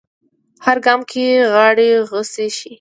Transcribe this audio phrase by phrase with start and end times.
[0.65, 2.69] هر ګام کې غاړې غوڅې شي